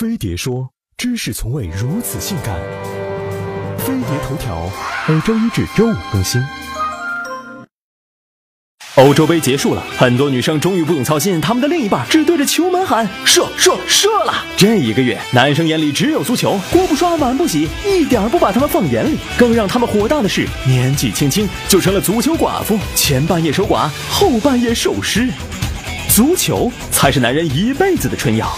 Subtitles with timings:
[0.00, 2.58] 飞碟说：“知识从未如此性感。”
[3.76, 4.66] 飞碟头条
[5.06, 6.42] 每周一至周五更新。
[8.94, 14.42] 欧洲杯结束了，很多女生终于不用操心他们的另一半只对着球门喊射射射了。
[14.56, 19.18] 这一个月，男生眼里只有足球，锅不刷碗不洗，一点不把他们放眼里。
[19.36, 25.28] 更让他们火大的是，年纪轻轻就成了足球寡妇，前半夜守寡，后半夜守尸。
[26.08, 28.50] 足球才是男人一辈子的春药。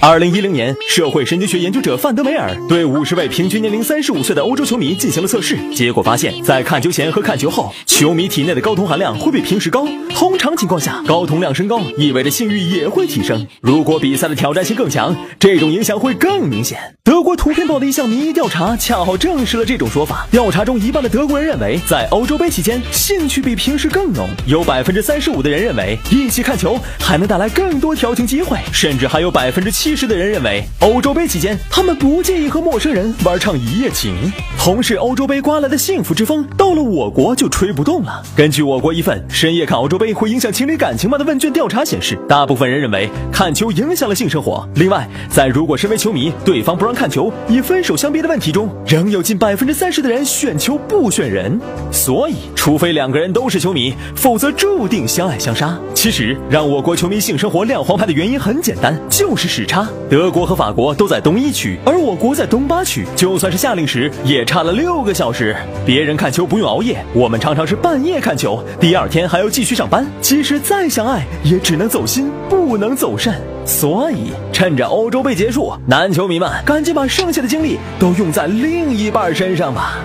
[0.00, 9.88] 二零一零年，社会神经学研究者范德梅尔对五十位平均年龄三十五岁的欧洲球迷进行了测试，结果发现，在看球前和看球后，球迷体内的睾酮含量会比平时高。
[10.14, 13.44] 通常情况下，睾酮量升高意味着性欲也会提升。
[13.60, 16.78] 如果比赛的挑战性更强，这种影响会更明显。
[17.08, 20.26] 德国图片报的一项民意调查恰好证实了这种说法。
[20.30, 24.28] 调查中，一半的德国人认为，在欧洲杯期间，兴趣比平时更浓。
[24.46, 29.96] 有百分之三十五的人认为，一起看球还能带来更多调情机会，甚至还有百分之七。
[29.96, 34.14] 十的人认为，欧洲杯期间，他们不介意和陌生人玩唱一夜情。
[34.58, 38.22] 同是欧洲杯刮来的幸福之风，到了我国就吹不动了。
[38.36, 44.68] 根据我国一份深夜看欧洲杯会影响情侣感情吗的问卷调查显示，大部分人认为看球影响了性生活。
[44.74, 51.56] 另外，在如果身为球迷，对方不让看球，以分手相逼的问题中，仍有近百分之三十的人选球不选人。
[51.92, 55.78] 所以，除非两个人都是球迷，否则注定相爱相杀。
[55.94, 59.88] 其实，让我国球迷性生活亮黄牌的原因很简单，就是时差。
[60.10, 65.54] 德国和法国都在东一区，而我国在东八区，就算是夏令时也差了六个小时。
[65.86, 70.04] 别人看球不用熬夜，我们常常是半夜看球，第二天还要继续上班。
[70.20, 73.40] 即使再相爱，也只能走心，不能走肾。
[73.68, 79.98] 所以，趁着欧洲杯结束，男球迷们赶紧把剩下的精力都用在另一半身上吧。